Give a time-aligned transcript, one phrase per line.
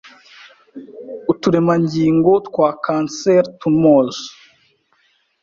[1.31, 4.17] uturemangingo twa kanseri tumors